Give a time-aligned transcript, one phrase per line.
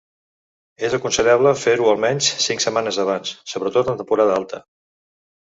[0.87, 4.65] És aconsellable fer-ho almenys cinc setmanes abans, sobretot en temporada alta.